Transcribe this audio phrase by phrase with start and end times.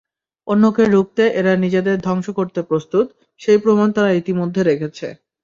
[0.47, 3.05] অন্যকে রুখতে এরা নিজেদের ধ্বংস করতে প্রস্তুত,
[3.41, 5.07] সেই প্রমাণ তারা ইতিমধ্যে রেখেছে।